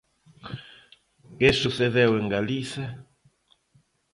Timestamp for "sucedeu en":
1.61-2.25